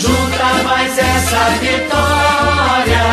junta 0.00 0.62
mais 0.64 0.98
essa 0.98 1.50
vitória. 1.60 3.04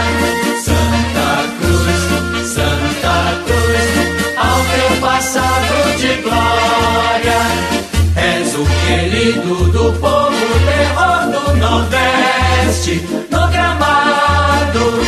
Santa 0.63 1.29
Cruz, 1.59 1.99
Santa 2.47 3.15
Cruz, 3.45 3.89
ao 4.37 4.59
teu 4.75 4.91
passado 5.01 5.97
de 5.97 6.11
glória. 6.21 7.39
És 8.15 8.53
o 8.55 8.65
querido 8.85 9.55
do 9.71 9.93
povo, 9.99 10.28
No 12.79 13.45
gramado. 13.49 15.03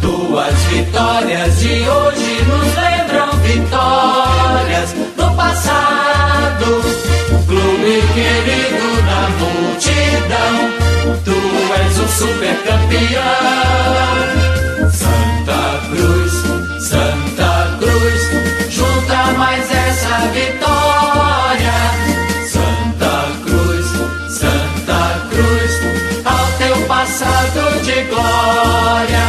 Tuas 0.00 0.52
vitórias 0.64 1.60
de 1.60 1.88
hoje 1.88 2.42
nos 2.42 2.74
lembram 2.74 3.30
vitórias 3.38 4.92
do 5.16 5.36
passado. 5.36 6.82
Clube 7.46 8.02
querido 8.14 9.02
da 9.06 9.28
multidão, 9.38 10.54
tu 11.24 11.38
és 11.84 11.98
o 12.00 12.08
super 12.08 12.56
campeão. 12.64 13.03
De 27.84 28.02
glória. 28.04 29.26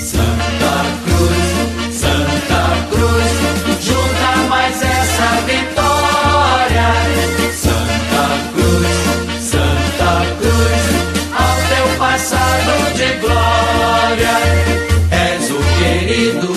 Santa 0.00 0.74
Cruz, 1.04 1.94
Santa 1.94 2.62
Cruz, 2.90 3.32
junta 3.84 4.30
mais 4.48 4.82
essa 4.82 5.28
vitória. 5.46 6.88
Santa 7.54 8.24
Cruz, 8.52 8.94
Santa 9.40 10.12
Cruz, 10.40 10.82
ao 11.38 11.56
teu 11.70 11.98
passado 11.98 12.72
de 12.96 13.08
glória. 13.20 14.34
És 15.12 15.50
o 15.50 15.60
querido 15.78 16.53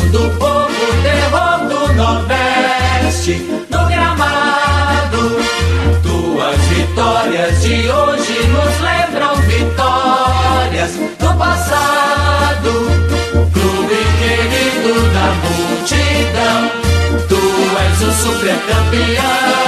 do 10.95 11.37
passado. 11.37 12.71
Clube 13.53 13.99
querido 14.19 14.93
da 15.13 15.27
multidão, 15.43 16.71
tu 17.27 17.41
és 17.79 18.01
o 18.01 18.11
super 18.11 18.55
campeão. 18.67 19.66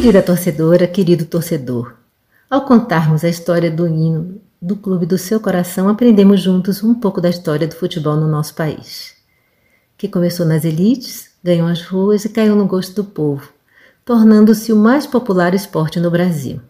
Querida 0.00 0.22
torcedora, 0.22 0.86
querido 0.86 1.26
torcedor, 1.26 1.92
ao 2.48 2.64
contarmos 2.64 3.22
a 3.22 3.28
história 3.28 3.70
do 3.70 3.86
hino 3.86 4.40
do 4.60 4.74
clube 4.74 5.04
do 5.04 5.18
seu 5.18 5.38
coração, 5.38 5.90
aprendemos 5.90 6.40
juntos 6.40 6.82
um 6.82 6.94
pouco 6.94 7.20
da 7.20 7.28
história 7.28 7.68
do 7.68 7.76
futebol 7.76 8.16
no 8.16 8.26
nosso 8.26 8.54
país, 8.54 9.14
que 9.98 10.08
começou 10.08 10.46
nas 10.46 10.64
elites, 10.64 11.28
ganhou 11.44 11.68
as 11.68 11.82
ruas 11.82 12.24
e 12.24 12.30
caiu 12.30 12.56
no 12.56 12.64
gosto 12.66 12.94
do 12.94 13.04
povo, 13.04 13.52
tornando-se 14.02 14.72
o 14.72 14.76
mais 14.76 15.06
popular 15.06 15.52
esporte 15.52 16.00
no 16.00 16.10
Brasil. 16.10 16.62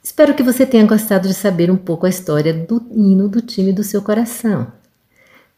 Espero 0.00 0.32
que 0.32 0.44
você 0.44 0.64
tenha 0.64 0.86
gostado 0.86 1.26
de 1.26 1.34
saber 1.34 1.72
um 1.72 1.76
pouco 1.76 2.06
a 2.06 2.08
história 2.08 2.54
do 2.54 2.86
hino 2.92 3.28
do 3.28 3.42
time 3.42 3.72
do 3.72 3.82
seu 3.82 4.00
coração. 4.00 4.68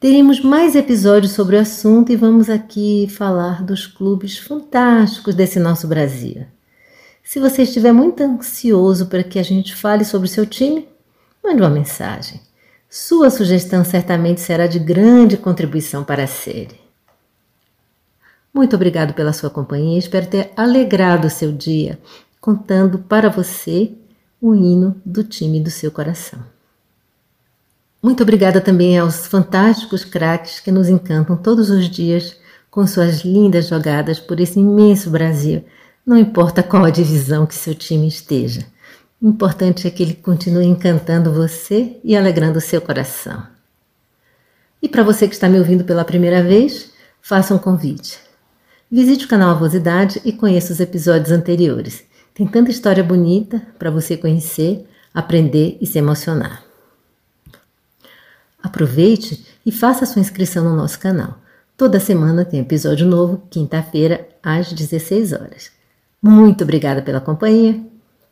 Teremos 0.00 0.40
mais 0.40 0.74
episódios 0.74 1.32
sobre 1.32 1.56
o 1.56 1.60
assunto 1.60 2.10
e 2.10 2.16
vamos 2.16 2.48
aqui 2.48 3.06
falar 3.10 3.62
dos 3.62 3.86
clubes 3.86 4.38
fantásticos 4.38 5.34
desse 5.34 5.60
nosso 5.60 5.86
Brasil. 5.86 6.46
Se 7.30 7.38
você 7.38 7.62
estiver 7.62 7.92
muito 7.92 8.24
ansioso 8.24 9.06
para 9.06 9.22
que 9.22 9.38
a 9.38 9.42
gente 9.44 9.76
fale 9.76 10.04
sobre 10.04 10.26
o 10.26 10.28
seu 10.28 10.44
time, 10.44 10.88
mande 11.44 11.62
uma 11.62 11.70
mensagem. 11.70 12.40
Sua 12.88 13.30
sugestão 13.30 13.84
certamente 13.84 14.40
será 14.40 14.66
de 14.66 14.80
grande 14.80 15.36
contribuição 15.36 16.02
para 16.02 16.24
a 16.24 16.26
série. 16.26 16.80
Muito 18.52 18.74
obrigado 18.74 19.14
pela 19.14 19.32
sua 19.32 19.48
companhia. 19.48 19.96
Espero 19.96 20.26
ter 20.26 20.50
alegrado 20.56 21.28
o 21.28 21.30
seu 21.30 21.52
dia 21.52 22.00
contando 22.40 22.98
para 22.98 23.28
você 23.30 23.92
o 24.42 24.52
hino 24.52 25.00
do 25.06 25.22
time 25.22 25.60
do 25.60 25.70
seu 25.70 25.92
coração. 25.92 26.40
Muito 28.02 28.24
obrigada 28.24 28.60
também 28.60 28.98
aos 28.98 29.28
fantásticos 29.28 30.04
craques 30.04 30.58
que 30.58 30.72
nos 30.72 30.88
encantam 30.88 31.36
todos 31.36 31.70
os 31.70 31.88
dias 31.88 32.36
com 32.68 32.84
suas 32.88 33.20
lindas 33.20 33.68
jogadas 33.68 34.18
por 34.18 34.40
esse 34.40 34.58
imenso 34.58 35.10
Brasil 35.10 35.64
não 36.10 36.18
importa 36.18 36.60
qual 36.60 36.84
a 36.84 36.90
divisão 36.90 37.46
que 37.46 37.54
seu 37.54 37.72
time 37.72 38.08
esteja. 38.08 38.66
O 39.22 39.28
importante 39.28 39.86
é 39.86 39.90
que 39.92 40.02
ele 40.02 40.14
continue 40.14 40.66
encantando 40.66 41.32
você 41.32 42.00
e 42.02 42.16
alegrando 42.16 42.58
o 42.58 42.60
seu 42.60 42.80
coração. 42.80 43.46
E 44.82 44.88
para 44.88 45.04
você 45.04 45.28
que 45.28 45.34
está 45.34 45.48
me 45.48 45.56
ouvindo 45.56 45.84
pela 45.84 46.04
primeira 46.04 46.42
vez, 46.42 46.90
faça 47.22 47.54
um 47.54 47.58
convite. 47.58 48.18
Visite 48.90 49.24
o 49.24 49.28
canal 49.28 49.50
Avosidade 49.50 50.20
e 50.24 50.32
conheça 50.32 50.72
os 50.72 50.80
episódios 50.80 51.30
anteriores. 51.30 52.02
Tem 52.34 52.44
tanta 52.44 52.72
história 52.72 53.04
bonita 53.04 53.62
para 53.78 53.88
você 53.88 54.16
conhecer, 54.16 54.84
aprender 55.14 55.78
e 55.80 55.86
se 55.86 55.96
emocionar. 55.96 56.64
Aproveite 58.60 59.46
e 59.64 59.70
faça 59.70 60.04
sua 60.04 60.20
inscrição 60.20 60.64
no 60.64 60.74
nosso 60.74 60.98
canal. 60.98 61.38
Toda 61.76 62.00
semana 62.00 62.44
tem 62.44 62.58
episódio 62.58 63.06
novo, 63.06 63.44
quinta-feira, 63.48 64.28
às 64.42 64.72
16 64.72 65.34
horas. 65.34 65.79
Muito 66.22 66.64
obrigada 66.64 67.02
pela 67.02 67.20
companhia. 67.20 67.80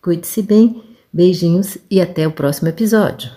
Cuide-se 0.03 0.43
bem. 0.43 0.83
Beijinhos 1.13 1.79
e 1.91 2.01
até 2.01 2.29
o 2.29 2.33
próximo 2.33 2.69
episódio. 2.69 3.31